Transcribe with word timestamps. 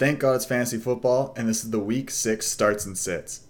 Thank 0.00 0.18
God 0.20 0.36
it's 0.36 0.46
fantasy 0.46 0.78
football, 0.78 1.34
and 1.36 1.46
this 1.46 1.62
is 1.62 1.72
the 1.72 1.78
week 1.78 2.10
six 2.10 2.46
starts 2.46 2.86
and 2.86 2.96
sits. 2.96 3.40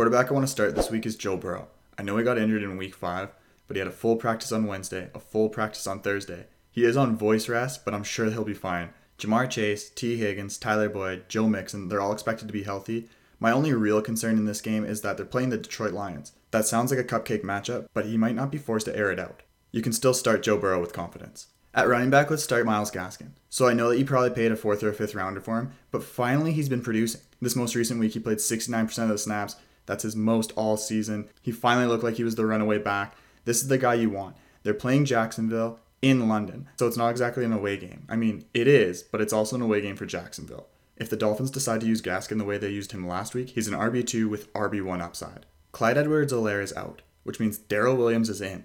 Quarterback 0.00 0.30
I 0.30 0.32
want 0.32 0.46
to 0.46 0.50
start 0.50 0.74
this 0.74 0.90
week 0.90 1.04
is 1.04 1.14
Joe 1.14 1.36
Burrow. 1.36 1.68
I 1.98 2.02
know 2.02 2.16
he 2.16 2.24
got 2.24 2.38
injured 2.38 2.62
in 2.62 2.78
week 2.78 2.94
five, 2.94 3.28
but 3.66 3.76
he 3.76 3.80
had 3.80 3.86
a 3.86 3.90
full 3.90 4.16
practice 4.16 4.50
on 4.50 4.66
Wednesday, 4.66 5.10
a 5.14 5.20
full 5.20 5.50
practice 5.50 5.86
on 5.86 6.00
Thursday. 6.00 6.46
He 6.70 6.86
is 6.86 6.96
on 6.96 7.18
voice 7.18 7.50
rest, 7.50 7.84
but 7.84 7.92
I'm 7.92 8.02
sure 8.02 8.30
he'll 8.30 8.42
be 8.42 8.54
fine. 8.54 8.94
Ja'Marr 9.18 9.50
Chase, 9.50 9.90
Tee 9.90 10.16
Higgins, 10.16 10.56
Tyler 10.56 10.88
Boyd, 10.88 11.28
Joe 11.28 11.48
Mixon, 11.48 11.90
they're 11.90 12.00
all 12.00 12.14
expected 12.14 12.46
to 12.46 12.54
be 12.54 12.62
healthy. 12.62 13.10
My 13.40 13.52
only 13.52 13.74
real 13.74 14.00
concern 14.00 14.38
in 14.38 14.46
this 14.46 14.62
game 14.62 14.86
is 14.86 15.02
that 15.02 15.18
they're 15.18 15.26
playing 15.26 15.50
the 15.50 15.58
Detroit 15.58 15.92
Lions. 15.92 16.32
That 16.50 16.64
sounds 16.64 16.90
like 16.90 16.98
a 16.98 17.04
cupcake 17.04 17.44
matchup, 17.44 17.88
but 17.92 18.06
he 18.06 18.16
might 18.16 18.34
not 18.34 18.50
be 18.50 18.56
forced 18.56 18.86
to 18.86 18.96
air 18.96 19.12
it 19.12 19.20
out. 19.20 19.42
You 19.70 19.82
can 19.82 19.92
still 19.92 20.14
start 20.14 20.42
Joe 20.42 20.56
Burrow 20.56 20.80
with 20.80 20.94
confidence. 20.94 21.48
At 21.74 21.88
running 21.88 22.08
back, 22.08 22.30
let's 22.30 22.42
start 22.42 22.64
Myles 22.64 22.90
Gaskin. 22.90 23.32
So 23.50 23.68
I 23.68 23.74
know 23.74 23.90
that 23.90 23.98
you 23.98 24.06
probably 24.06 24.30
paid 24.30 24.50
a 24.50 24.56
fourth 24.56 24.82
or 24.82 24.88
a 24.88 24.94
fifth 24.94 25.14
rounder 25.14 25.42
for 25.42 25.58
him, 25.58 25.72
but 25.90 26.02
finally 26.02 26.52
he's 26.52 26.70
been 26.70 26.80
producing. 26.80 27.20
This 27.42 27.54
most 27.54 27.74
recent 27.74 28.00
week, 28.00 28.14
he 28.14 28.18
played 28.18 28.38
69% 28.38 29.02
of 29.02 29.08
the 29.10 29.18
snaps. 29.18 29.56
That's 29.86 30.02
his 30.02 30.16
most 30.16 30.52
all 30.56 30.76
season. 30.76 31.28
He 31.42 31.52
finally 31.52 31.86
looked 31.86 32.04
like 32.04 32.16
he 32.16 32.24
was 32.24 32.34
the 32.34 32.46
runaway 32.46 32.78
back. 32.78 33.16
This 33.44 33.62
is 33.62 33.68
the 33.68 33.78
guy 33.78 33.94
you 33.94 34.10
want. 34.10 34.36
They're 34.62 34.74
playing 34.74 35.06
Jacksonville 35.06 35.80
in 36.02 36.28
London, 36.28 36.68
so 36.78 36.86
it's 36.86 36.96
not 36.96 37.10
exactly 37.10 37.44
an 37.44 37.52
away 37.52 37.76
game. 37.76 38.04
I 38.08 38.16
mean, 38.16 38.44
it 38.54 38.68
is, 38.68 39.02
but 39.02 39.20
it's 39.20 39.32
also 39.32 39.56
an 39.56 39.62
away 39.62 39.80
game 39.80 39.96
for 39.96 40.06
Jacksonville. 40.06 40.66
If 40.96 41.08
the 41.08 41.16
Dolphins 41.16 41.50
decide 41.50 41.80
to 41.80 41.86
use 41.86 42.02
Gaskin 42.02 42.38
the 42.38 42.44
way 42.44 42.58
they 42.58 42.68
used 42.68 42.92
him 42.92 43.08
last 43.08 43.34
week, 43.34 43.50
he's 43.50 43.68
an 43.68 43.74
RB2 43.74 44.28
with 44.28 44.52
RB1 44.52 45.00
upside. 45.00 45.46
Clyde 45.72 45.96
Edwards 45.96 46.32
Helaire 46.32 46.62
is 46.62 46.76
out, 46.76 47.02
which 47.22 47.40
means 47.40 47.58
Darrel 47.58 47.96
Williams 47.96 48.28
is 48.28 48.40
in. 48.40 48.64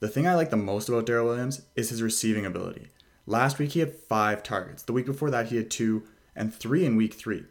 The 0.00 0.08
thing 0.08 0.26
I 0.26 0.34
like 0.34 0.50
the 0.50 0.56
most 0.56 0.88
about 0.88 1.06
Darrel 1.06 1.26
Williams 1.26 1.62
is 1.76 1.90
his 1.90 2.02
receiving 2.02 2.44
ability. 2.44 2.88
Last 3.26 3.58
week 3.58 3.72
he 3.72 3.80
had 3.80 3.94
five 3.94 4.42
targets. 4.42 4.82
The 4.82 4.92
week 4.92 5.06
before 5.06 5.30
that 5.30 5.46
he 5.46 5.56
had 5.56 5.70
two, 5.70 6.02
and 6.34 6.54
three 6.54 6.84
in 6.84 6.96
week 6.96 7.14
three. 7.14 7.44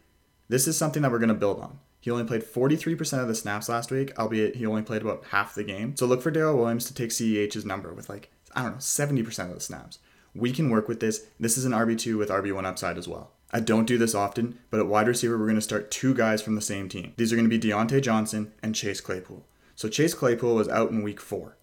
This 0.48 0.68
is 0.68 0.78
something 0.78 1.02
that 1.02 1.12
we're 1.12 1.20
going 1.20 1.30
to 1.30 1.36
build 1.36 1.60
on. 1.60 1.80
He 2.00 2.10
only 2.12 2.24
played 2.24 2.44
43% 2.44 3.22
of 3.22 3.28
the 3.28 3.36
snaps 3.36 3.68
last 3.68 3.92
week, 3.92 4.18
albeit 4.18 4.56
he 4.56 4.66
only 4.66 4.82
played 4.82 5.02
about 5.02 5.26
half 5.32 5.54
the 5.54 5.64
game. 5.64 5.96
So 5.98 6.06
look 6.06 6.22
for 6.22 6.32
Darrel 6.32 6.58
Williams 6.58 6.86
to 6.86 6.94
take 6.94 7.10
CEH's 7.10 7.66
number 7.66 7.94
with 7.94 8.10
like, 8.10 8.32
I 8.56 8.64
don't 8.64 8.72
know, 8.74 8.78
70% 8.78 9.50
of 9.50 9.56
the 9.56 9.60
snaps. 9.60 10.00
We 10.34 10.52
can 10.52 10.70
work 10.70 10.88
with 10.88 11.00
this. 11.00 11.26
This 11.40 11.58
is 11.58 11.66
an 11.66 11.74
RB2 11.74 12.18
with 12.18 12.30
RB1 12.30 12.66
upside 12.66 12.98
as 12.98 13.08
well. 13.08 13.32
I 13.52 13.60
don't 13.60 13.86
do 13.86 13.98
this 13.98 14.14
often, 14.14 14.60
but 14.70 14.80
at 14.80 14.88
wide 14.88 15.08
receiver, 15.08 15.38
we're 15.38 15.46
going 15.46 15.56
to 15.56 15.62
start 15.62 15.92
two 15.92 16.14
guys 16.14 16.42
from 16.42 16.56
the 16.56 16.62
same 16.62 16.88
team. 16.88 17.14
These 17.18 17.34
are 17.34 17.36
going 17.36 17.50
to 17.50 17.58
be 17.58 17.68
Diontae 17.68 18.02
Johnson 18.02 18.54
and 18.62 18.76
Chase 18.76 19.02
Claypool. 19.02 19.46
So 19.76 19.90
Chase 19.90 20.14
Claypool 20.14 20.56
was 20.56 20.70
out 20.70 20.92
in 20.92 21.02
week 21.02 21.20
four. 21.20 21.58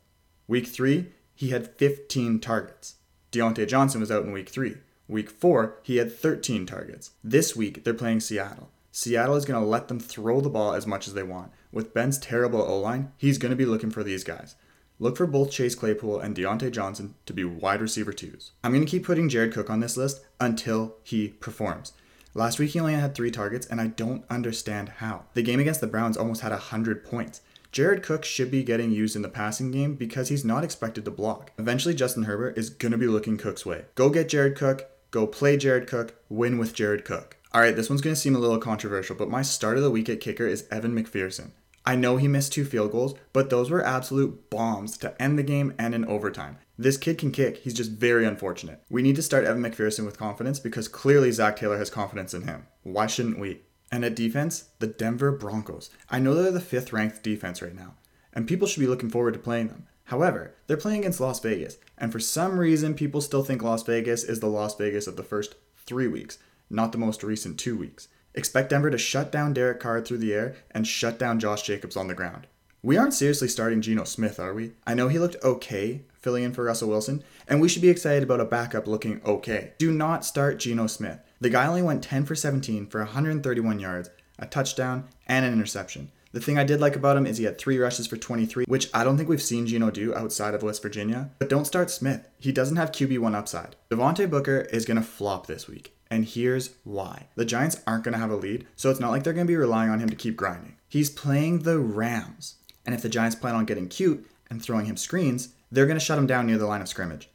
Week 0.49 0.67
three, 0.67 1.13
he 1.35 1.51
had 1.51 1.77
15 1.77 2.41
targets. 2.41 2.97
Diontae 3.31 3.69
Johnson 3.69 4.01
was 4.01 4.11
out 4.11 4.25
in 4.25 4.33
week 4.33 4.49
three. 4.49 4.79
Week 5.09 5.31
four, 5.31 5.79
he 5.83 5.99
had 5.99 6.13
13 6.13 6.67
targets. 6.67 7.13
This 7.23 7.55
week, 7.55 7.85
they're 7.85 7.95
playing 7.95 8.21
Seattle. 8.21 8.71
Seattle 8.97 9.37
is 9.37 9.45
going 9.45 9.63
to 9.63 9.69
let 9.69 9.89
them 9.89 10.01
throw 10.01 10.41
the 10.41 10.49
ball 10.49 10.73
as 10.73 10.87
much 10.87 11.07
as 11.07 11.13
they 11.13 11.23
want. 11.23 11.53
With 11.71 11.93
Ben's 11.93 12.17
terrible 12.17 12.63
O 12.63 12.79
line, 12.81 13.13
he's 13.19 13.37
going 13.37 13.51
to 13.51 13.57
be 13.57 13.67
looking 13.67 13.91
for 13.91 14.03
these 14.03 14.25
guys. 14.25 14.55
Look 14.99 15.19
for 15.19 15.27
both 15.27 15.51
Chase 15.51 15.75
Claypool 15.75 16.19
and 16.21 16.35
Diontae 16.35 16.73
Johnson 16.73 17.15
to 17.27 17.35
be 17.35 17.45
wide 17.45 17.83
receiver 17.83 18.15
twos. 18.15 18.53
I'm 18.65 18.73
going 18.73 18.87
to 18.87 18.91
keep 18.91 19.05
putting 19.05 19.29
Jared 19.29 19.53
Cook 19.53 19.69
on 19.69 19.81
this 19.81 19.99
list 19.99 20.25
until 20.41 20.97
he 21.03 21.29
performs. 21.29 21.93
Last 22.33 22.59
week 22.59 22.71
he 22.71 22.81
only 22.81 22.95
had 22.95 23.15
three 23.15 23.31
targets, 23.31 23.67
and 23.67 23.83
I 23.83 23.89
don't 23.89 24.25
understand 24.31 24.89
how. 24.89 25.25
The 25.35 25.43
game 25.43 25.61
against 25.61 25.83
the 25.83 25.87
Browns 25.87 26.17
almost 26.17 26.41
had 26.41 26.53
100 26.53 27.05
points. 27.05 27.43
Jared 27.73 28.03
Cook 28.03 28.25
should 28.25 28.51
be 28.51 28.65
getting 28.65 28.93
used 28.93 29.15
in 29.15 29.21
the 29.21 29.29
passing 29.29 29.71
game 29.71 29.95
because 29.95 30.31
he's 30.31 30.43
not 30.43 30.65
expected 30.65 31.05
to 31.05 31.11
block. 31.11 31.53
Eventually, 31.59 31.95
Justin 31.95 32.23
Herbert 32.23 32.57
is 32.57 32.71
going 32.71 32.93
to 32.93 32.99
be 32.99 33.09
looking 33.09 33.37
Cook's 33.37 33.67
way. 33.67 33.85
Go 33.95 34.09
get 34.09 34.31
Jared 34.31 34.57
Cook, 34.57 34.89
go 35.11 35.27
play 35.27 35.59
Jared 35.59 35.87
Cook, 35.87 36.15
win 36.31 36.57
with 36.57 36.73
Jared 36.73 37.05
Cook. 37.05 37.37
All 37.57 37.63
right, 37.63 37.75
this 37.75 37.89
one's 37.89 38.03
going 38.03 38.15
to 38.15 38.21
seem 38.21 38.37
a 38.37 38.39
little 38.39 38.59
controversial, 38.59 39.17
but 39.17 39.31
my 39.31 39.41
start 39.41 39.79
of 39.79 39.83
the 39.83 39.91
week 39.91 40.11
at 40.11 40.21
kicker 40.21 40.47
is 40.47 40.69
Evan 40.71 40.95
McPherson. 40.95 41.53
I 41.87 41.97
know 41.97 42.19
he 42.19 42.29
missed 42.29 42.53
two 42.53 42.67
field 42.67 42.93
goals, 42.93 43.15
but 43.33 43.49
those 43.49 43.71
were 43.71 43.83
absolute 43.83 44.51
bombs 44.51 44.99
to 44.99 45.23
end 45.23 45.39
the 45.39 45.43
game 45.43 45.73
and 45.79 45.95
in 45.95 46.05
overtime. 46.05 46.59
This 46.77 46.99
kid 46.99 47.17
can 47.17 47.31
kick, 47.31 47.57
he's 47.57 47.73
just 47.73 47.93
very 47.93 48.27
unfortunate. 48.27 48.83
We 48.91 49.01
need 49.01 49.17
to 49.17 49.23
start 49.23 49.47
Evan 49.47 49.63
McPherson 49.63 50.05
with 50.05 50.19
confidence 50.19 50.61
because 50.61 50.87
clearly 50.87 51.33
Zac 51.33 51.57
Taylor 51.57 51.79
has 51.79 51.89
confidence 51.89 52.35
in 52.35 52.43
him. 52.43 52.67
Why 52.83 53.07
shouldn't 53.07 53.39
we? 53.39 53.63
And 53.91 54.05
at 54.05 54.15
defense, 54.15 54.69
the 54.79 54.87
Denver 54.87 55.33
Broncos. 55.33 55.89
I 56.11 56.19
know 56.19 56.35
they're 56.35 56.53
the 56.53 56.61
fifth 56.61 56.93
ranked 56.93 57.23
defense 57.23 57.63
right 57.63 57.75
now, 57.75 57.95
and 58.35 58.47
people 58.47 58.69
should 58.69 58.81
be 58.81 58.87
looking 58.87 59.09
forward 59.09 59.33
to 59.33 59.41
playing 59.41 59.69
them. 59.69 59.87
However, 60.05 60.55
they're 60.67 60.77
playing 60.77 61.01
against 61.01 61.21
Las 61.21 61.41
Vegas, 61.41 61.79
and 61.97 62.13
for 62.13 62.21
some 62.21 62.61
reason, 62.61 62.93
people 62.93 63.23
still 63.23 63.43
think 63.43 63.63
Las 63.63 63.83
Vegas 63.83 64.25
is 64.25 64.41
the 64.41 64.47
Las 64.47 64.75
Vegas 64.77 65.07
of 65.07 65.17
the 65.17 65.23
first 65.23 65.55
three 65.87 66.09
weeks, 66.09 66.37
not 66.71 66.93
the 66.93 66.99
most 66.99 67.23
recent 67.23 67.59
two 67.59 67.77
weeks. 67.77 68.09
Expect 68.35 68.71
Denver 68.71 68.91
to 68.91 68.99
shut 68.99 69.33
down 69.33 69.55
Derek 69.55 69.81
Carr 69.81 70.01
through 70.01 70.19
the 70.19 70.35
air 70.35 70.57
and 70.71 70.87
shut 70.87 71.19
down 71.19 71.41
Josh 71.41 71.63
Jacobs 71.63 71.97
on 71.97 72.09
the 72.09 72.15
ground. 72.15 72.47
We 72.83 72.97
aren't 72.97 73.15
seriously 73.15 73.49
starting 73.49 73.81
Geno 73.81 74.05
Smith, 74.05 74.39
are 74.39 74.55
we? 74.55 74.75
I 74.87 74.95
know 74.95 75.09
he 75.09 75.19
looked 75.19 75.43
okay 75.43 76.03
filling 76.21 76.45
in 76.45 76.53
for 76.53 76.65
Russell 76.65 76.89
Wilson, 76.89 77.25
and 77.49 77.61
we 77.61 77.69
should 77.69 77.83
be 77.83 77.89
excited 77.89 78.23
about 78.23 78.41
a 78.41 78.45
backup 78.45 78.87
looking 78.87 79.21
okay. 79.25 79.73
Do 79.79 79.91
not 79.91 80.25
start 80.25 80.59
Geno 80.59 80.87
Smith. 80.87 81.21
The 81.41 81.51
guy 81.51 81.67
only 81.67 81.83
went 81.83 82.03
10 82.03 82.25
for 82.27 82.35
17 82.35 82.87
for 82.87 82.99
131 83.01 83.79
yards, 83.79 84.11
a 84.39 84.47
touchdown, 84.47 85.09
and 85.27 85.45
an 85.45 85.53
interception. 85.53 86.11
The 86.37 86.43
thing 86.43 86.59
I 86.59 86.65
did 86.65 86.83
like 86.83 86.97
about 86.97 87.17
him 87.17 87.25
is 87.25 87.39
he 87.39 87.45
had 87.45 87.57
three 87.57 87.79
rushes 87.79 88.07
for 88.07 88.19
23, 88.19 88.67
which 88.69 88.91
I 88.93 89.05
don't 89.05 89.17
think 89.17 89.31
we've 89.31 89.41
seen 89.41 89.67
Geno 89.67 89.91
do 89.91 90.15
outside 90.15 90.53
of 90.53 90.63
West 90.63 90.83
Virginia. 90.83 91.31
But 91.39 91.49
don't 91.49 91.65
start 91.65 91.91
Smith. 91.91 92.29
He 92.39 92.53
doesn't 92.53 92.77
have 92.77 92.93
QB1 92.93 93.35
upside. 93.35 93.75
Devontae 93.91 94.29
Booker 94.29 94.69
is 94.71 94.85
going 94.85 94.99
to 94.99 95.03
flop 95.03 95.47
this 95.47 95.67
week. 95.67 95.97
And 96.11 96.27
here's 96.27 96.75
why. 96.85 97.29
The 97.37 97.47
Giants 97.47 97.81
aren't 97.87 98.05
going 98.05 98.13
to 98.13 98.19
have 98.19 98.31
a 98.31 98.37
lead, 98.37 98.67
so 98.77 98.91
it's 98.91 99.01
not 99.01 99.13
like 99.13 99.25
they're 99.25 99.33
going 99.33 99.47
to 99.47 99.51
be 99.51 99.57
relying 99.57 99.89
on 99.89 99.99
him 99.99 100.11
to 100.11 100.15
keep 100.15 100.37
grinding. 100.37 100.77
He's 100.91 101.09
playing 101.09 101.61
the 101.61 101.79
Rams. 101.79 102.57
And 102.85 102.95
if 102.95 103.01
the 103.01 103.09
Giants 103.09 103.37
plan 103.37 103.55
on 103.55 103.65
getting 103.65 103.89
cute 103.89 104.29
and 104.51 104.63
throwing 104.63 104.85
him 104.85 104.99
screens, 104.99 105.55
they're 105.73 105.87
going 105.87 105.99
to 105.99 106.05
shut 106.05 106.19
him 106.19 106.27
down 106.27 106.47
near 106.47 106.59
the 106.59 106.67
line 106.67 106.83
of 106.83 106.89
scrimmage. 106.89 107.31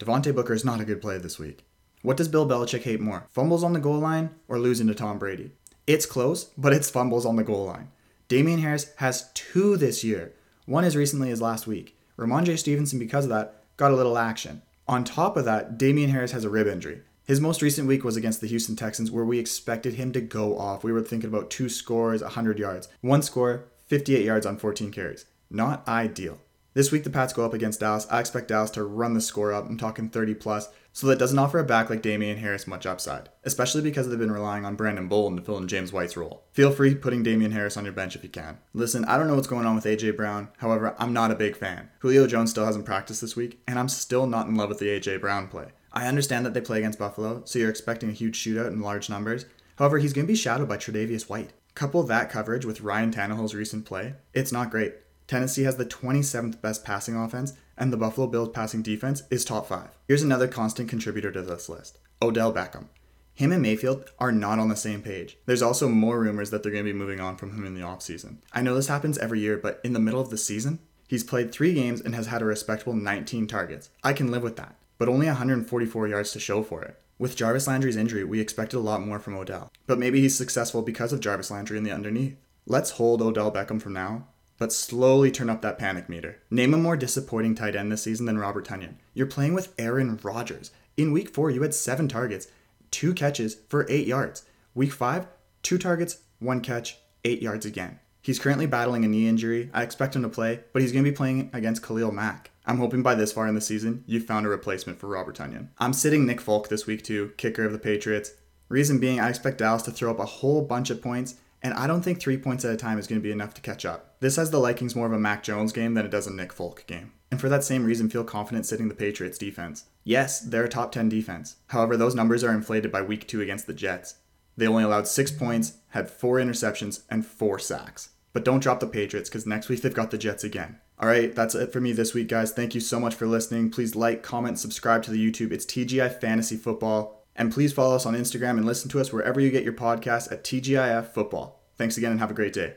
Devontae 0.00 0.34
Booker 0.34 0.54
is 0.54 0.64
not 0.64 0.80
a 0.80 0.84
good 0.84 1.00
play 1.00 1.18
this 1.18 1.38
week. 1.38 1.64
What 2.02 2.16
does 2.16 2.26
Bill 2.26 2.48
Belichick 2.48 2.82
hate 2.82 3.00
more? 3.00 3.28
Fumbles 3.30 3.62
on 3.62 3.74
the 3.74 3.78
goal 3.78 4.00
line 4.00 4.30
or 4.48 4.58
losing 4.58 4.88
to 4.88 4.94
Tom 4.96 5.20
Brady? 5.20 5.52
It's 5.86 6.04
close, 6.04 6.46
but 6.58 6.72
it's 6.72 6.90
fumbles 6.90 7.24
on 7.24 7.36
the 7.36 7.44
goal 7.44 7.66
line. 7.66 7.90
Damien 8.30 8.60
Harris 8.60 8.92
has 8.98 9.28
two 9.34 9.76
this 9.76 10.04
year, 10.04 10.32
one 10.64 10.84
as 10.84 10.94
recently 10.94 11.32
as 11.32 11.42
last 11.42 11.66
week. 11.66 11.98
Rhamondre 12.16 12.56
Stevenson, 12.56 12.96
because 12.96 13.24
of 13.24 13.30
that, 13.30 13.64
got 13.76 13.90
a 13.90 13.96
little 13.96 14.16
action. 14.16 14.62
On 14.86 15.02
top 15.02 15.36
of 15.36 15.44
that, 15.46 15.76
Damien 15.76 16.10
Harris 16.10 16.30
has 16.30 16.44
a 16.44 16.48
rib 16.48 16.68
injury. 16.68 17.00
His 17.24 17.40
most 17.40 17.60
recent 17.60 17.88
week 17.88 18.04
was 18.04 18.16
against 18.16 18.40
the 18.40 18.46
Houston 18.46 18.76
Texans, 18.76 19.10
where 19.10 19.24
we 19.24 19.40
expected 19.40 19.94
him 19.94 20.12
to 20.12 20.20
go 20.20 20.56
off. 20.56 20.84
We 20.84 20.92
were 20.92 21.02
thinking 21.02 21.28
about 21.28 21.50
two 21.50 21.68
scores, 21.68 22.22
100 22.22 22.60
yards. 22.60 22.86
One 23.00 23.22
score, 23.22 23.64
58 23.88 24.24
yards 24.24 24.46
on 24.46 24.58
14 24.58 24.92
carries. 24.92 25.26
Not 25.50 25.88
ideal. 25.88 26.38
This 26.72 26.92
week, 26.92 27.02
the 27.02 27.10
Pats 27.10 27.32
go 27.32 27.44
up 27.44 27.52
against 27.52 27.80
Dallas. 27.80 28.06
I 28.12 28.20
expect 28.20 28.46
Dallas 28.46 28.70
to 28.72 28.84
run 28.84 29.14
the 29.14 29.20
score 29.20 29.52
up. 29.52 29.68
I'm 29.68 29.76
talking 29.76 30.08
30 30.08 30.34
plus. 30.34 30.68
So 30.92 31.06
that 31.06 31.18
doesn't 31.18 31.38
offer 31.38 31.58
a 31.58 31.64
back 31.64 31.88
like 31.88 32.02
Damien 32.02 32.38
Harris 32.38 32.66
much 32.66 32.84
upside, 32.84 33.28
especially 33.44 33.80
because 33.80 34.08
they've 34.08 34.18
been 34.18 34.32
relying 34.32 34.64
on 34.64 34.74
Brandon 34.74 35.06
Bolden 35.08 35.38
to 35.38 35.44
fill 35.44 35.58
in 35.58 35.68
James 35.68 35.92
White's 35.92 36.16
role. 36.16 36.44
Feel 36.52 36.72
free 36.72 36.94
putting 36.94 37.22
Damien 37.22 37.52
Harris 37.52 37.76
on 37.76 37.84
your 37.84 37.92
bench 37.92 38.16
if 38.16 38.24
you 38.24 38.28
can. 38.28 38.58
Listen, 38.74 39.04
I 39.04 39.16
don't 39.16 39.28
know 39.28 39.36
what's 39.36 39.46
going 39.46 39.66
on 39.66 39.76
with 39.76 39.84
AJ 39.84 40.16
Brown. 40.16 40.48
However, 40.58 40.94
I'm 40.98 41.12
not 41.12 41.30
a 41.30 41.36
big 41.36 41.56
fan. 41.56 41.90
Julio 42.00 42.26
Jones 42.26 42.50
still 42.50 42.66
hasn't 42.66 42.86
practiced 42.86 43.20
this 43.20 43.36
week, 43.36 43.62
and 43.68 43.78
I'm 43.78 43.88
still 43.88 44.26
not 44.26 44.48
in 44.48 44.56
love 44.56 44.68
with 44.68 44.78
the 44.78 44.88
AJ 44.88 45.20
Brown 45.20 45.48
play. 45.48 45.68
I 45.92 46.06
understand 46.06 46.44
that 46.46 46.54
they 46.54 46.60
play 46.60 46.78
against 46.78 46.98
Buffalo, 46.98 47.42
so 47.44 47.58
you're 47.58 47.70
expecting 47.70 48.10
a 48.10 48.12
huge 48.12 48.38
shootout 48.38 48.68
in 48.68 48.80
large 48.80 49.08
numbers. 49.08 49.46
However, 49.76 49.98
he's 49.98 50.12
going 50.12 50.26
to 50.26 50.32
be 50.32 50.36
shadowed 50.36 50.68
by 50.68 50.76
Tre'Davious 50.76 51.28
White. 51.28 51.52
Couple 51.74 52.02
that 52.02 52.30
coverage 52.30 52.64
with 52.64 52.80
Ryan 52.80 53.12
Tannehill's 53.12 53.54
recent 53.54 53.86
play, 53.86 54.14
it's 54.34 54.52
not 54.52 54.70
great. 54.70 54.94
Tennessee 55.30 55.62
has 55.62 55.76
the 55.76 55.86
27th 55.86 56.60
best 56.60 56.84
passing 56.84 57.14
offense, 57.14 57.52
and 57.78 57.92
the 57.92 57.96
Buffalo 57.96 58.26
Bills 58.26 58.48
passing 58.48 58.82
defense 58.82 59.22
is 59.30 59.44
top 59.44 59.68
5. 59.68 59.90
Here's 60.08 60.24
another 60.24 60.48
constant 60.48 60.88
contributor 60.88 61.30
to 61.30 61.40
this 61.40 61.68
list 61.68 62.00
Odell 62.20 62.52
Beckham. 62.52 62.86
Him 63.34 63.52
and 63.52 63.62
Mayfield 63.62 64.10
are 64.18 64.32
not 64.32 64.58
on 64.58 64.70
the 64.70 64.74
same 64.74 65.02
page. 65.02 65.38
There's 65.46 65.62
also 65.62 65.86
more 65.86 66.18
rumors 66.18 66.50
that 66.50 66.64
they're 66.64 66.72
going 66.72 66.84
to 66.84 66.92
be 66.92 66.98
moving 66.98 67.20
on 67.20 67.36
from 67.36 67.54
him 67.54 67.64
in 67.64 67.74
the 67.74 67.80
offseason. 67.80 68.38
I 68.52 68.62
know 68.62 68.74
this 68.74 68.88
happens 68.88 69.18
every 69.18 69.38
year, 69.38 69.56
but 69.56 69.80
in 69.84 69.92
the 69.92 70.00
middle 70.00 70.20
of 70.20 70.30
the 70.30 70.36
season, 70.36 70.80
he's 71.06 71.22
played 71.22 71.52
three 71.52 71.74
games 71.74 72.00
and 72.00 72.16
has 72.16 72.26
had 72.26 72.42
a 72.42 72.44
respectable 72.44 72.94
19 72.94 73.46
targets. 73.46 73.90
I 74.02 74.14
can 74.14 74.32
live 74.32 74.42
with 74.42 74.56
that, 74.56 74.74
but 74.98 75.08
only 75.08 75.26
144 75.26 76.08
yards 76.08 76.32
to 76.32 76.40
show 76.40 76.64
for 76.64 76.82
it. 76.82 77.00
With 77.20 77.36
Jarvis 77.36 77.68
Landry's 77.68 77.96
injury, 77.96 78.24
we 78.24 78.40
expected 78.40 78.78
a 78.78 78.80
lot 78.80 79.06
more 79.06 79.20
from 79.20 79.36
Odell, 79.36 79.70
but 79.86 80.00
maybe 80.00 80.20
he's 80.20 80.36
successful 80.36 80.82
because 80.82 81.12
of 81.12 81.20
Jarvis 81.20 81.52
Landry 81.52 81.78
in 81.78 81.84
the 81.84 81.92
underneath. 81.92 82.36
Let's 82.66 82.90
hold 82.90 83.22
Odell 83.22 83.52
Beckham 83.52 83.80
for 83.80 83.90
now, 83.90 84.26
but 84.60 84.74
slowly 84.74 85.30
turn 85.30 85.48
up 85.48 85.62
that 85.62 85.78
panic 85.78 86.08
meter. 86.08 86.38
Name 86.50 86.74
a 86.74 86.76
more 86.76 86.96
disappointing 86.96 87.54
tight 87.54 87.74
end 87.74 87.90
this 87.90 88.02
season 88.02 88.26
than 88.26 88.38
Robert 88.38 88.66
Tonyan. 88.66 88.96
You're 89.14 89.26
playing 89.26 89.54
with 89.54 89.72
Aaron 89.78 90.20
Rodgers. 90.22 90.70
In 90.98 91.12
week 91.12 91.30
four, 91.30 91.50
you 91.50 91.62
had 91.62 91.74
seven 91.74 92.08
targets, 92.08 92.46
two 92.90 93.14
catches 93.14 93.56
for 93.70 93.86
eight 93.88 94.06
yards. 94.06 94.44
Week 94.74 94.92
five, 94.92 95.26
two 95.62 95.78
targets, 95.78 96.18
one 96.40 96.60
catch, 96.60 96.98
eight 97.24 97.40
yards 97.40 97.64
again. 97.64 98.00
He's 98.20 98.38
currently 98.38 98.66
battling 98.66 99.02
a 99.02 99.08
knee 99.08 99.26
injury. 99.26 99.70
I 99.72 99.82
expect 99.82 100.14
him 100.14 100.22
to 100.22 100.28
play, 100.28 100.60
but 100.74 100.82
he's 100.82 100.92
going 100.92 101.06
to 101.06 101.10
be 101.10 101.16
playing 101.16 101.48
against 101.54 101.82
Khalil 101.82 102.12
Mack. 102.12 102.50
I'm 102.66 102.76
hoping 102.76 103.02
by 103.02 103.14
this 103.14 103.32
far 103.32 103.48
in 103.48 103.54
the 103.54 103.62
season, 103.62 104.04
you've 104.06 104.26
found 104.26 104.44
a 104.44 104.50
replacement 104.50 105.00
for 105.00 105.06
Robert 105.06 105.36
Tonyan. 105.36 105.68
I'm 105.78 105.94
sitting 105.94 106.26
Nick 106.26 106.40
Folk 106.40 106.68
this 106.68 106.86
week 106.86 107.02
too, 107.02 107.32
kicker 107.38 107.64
of 107.64 107.72
the 107.72 107.78
Patriots. 107.78 108.32
Reason 108.68 109.00
being, 109.00 109.20
I 109.20 109.30
expect 109.30 109.56
Dallas 109.56 109.82
to 109.84 109.90
throw 109.90 110.10
up 110.10 110.20
a 110.20 110.26
whole 110.26 110.60
bunch 110.60 110.90
of 110.90 111.00
points, 111.00 111.36
and 111.62 111.74
I 111.74 111.86
don't 111.86 112.02
think 112.02 112.20
three 112.20 112.38
points 112.38 112.64
at 112.64 112.72
a 112.72 112.76
time 112.76 112.98
is 112.98 113.06
going 113.06 113.20
to 113.20 113.22
be 113.22 113.32
enough 113.32 113.54
to 113.54 113.60
catch 113.60 113.84
up. 113.84 114.16
This 114.20 114.36
has 114.36 114.50
the 114.50 114.60
Vikings 114.60 114.96
more 114.96 115.06
of 115.06 115.12
a 115.12 115.18
Mac 115.18 115.42
Jones 115.42 115.72
game 115.72 115.94
than 115.94 116.04
it 116.04 116.10
does 116.10 116.26
a 116.26 116.32
Nick 116.32 116.52
Folk 116.52 116.84
game. 116.86 117.12
And 117.30 117.40
for 117.40 117.48
that 117.48 117.64
same 117.64 117.84
reason, 117.84 118.10
feel 118.10 118.24
confident 118.24 118.66
sitting 118.66 118.88
the 118.88 118.94
Patriots 118.94 119.38
defense. 119.38 119.84
Yes, 120.02 120.40
they're 120.40 120.64
a 120.64 120.68
top 120.68 120.92
10 120.92 121.08
defense. 121.08 121.56
However, 121.68 121.96
those 121.96 122.14
numbers 122.14 122.42
are 122.42 122.52
inflated 122.52 122.90
by 122.90 123.02
week 123.02 123.28
two 123.28 123.40
against 123.40 123.66
the 123.66 123.74
Jets. 123.74 124.16
They 124.56 124.66
only 124.66 124.84
allowed 124.84 125.06
six 125.06 125.30
points, 125.30 125.74
had 125.90 126.10
four 126.10 126.36
interceptions, 126.36 127.02
and 127.08 127.24
four 127.24 127.58
sacks. 127.58 128.10
But 128.32 128.44
don't 128.44 128.62
drop 128.62 128.80
the 128.80 128.86
Patriots 128.86 129.28
because 129.28 129.46
next 129.46 129.68
week 129.68 129.82
they've 129.82 129.94
got 129.94 130.10
the 130.10 130.18
Jets 130.18 130.44
again. 130.44 130.78
All 130.98 131.08
right, 131.08 131.34
that's 131.34 131.54
it 131.54 131.72
for 131.72 131.80
me 131.80 131.92
this 131.92 132.14
week, 132.14 132.28
guys. 132.28 132.52
Thank 132.52 132.74
you 132.74 132.80
so 132.80 133.00
much 133.00 133.14
for 133.14 133.26
listening. 133.26 133.70
Please 133.70 133.96
like, 133.96 134.22
comment, 134.22 134.58
subscribe 134.58 135.02
to 135.04 135.10
the 135.10 135.30
YouTube. 135.30 135.50
It's 135.50 135.64
TGI 135.64 136.20
Fantasy 136.20 136.56
Football. 136.56 137.19
And 137.40 137.50
please 137.50 137.72
follow 137.72 137.96
us 137.96 138.04
on 138.04 138.14
Instagram 138.14 138.58
and 138.58 138.66
listen 138.66 138.90
to 138.90 139.00
us 139.00 139.14
wherever 139.14 139.40
you 139.40 139.50
get 139.50 139.64
your 139.64 139.72
podcasts 139.72 140.30
at 140.30 140.44
TGIF 140.44 141.06
Football. 141.06 141.64
Thanks 141.78 141.96
again 141.96 142.10
and 142.10 142.20
have 142.20 142.30
a 142.30 142.34
great 142.34 142.52
day. 142.52 142.74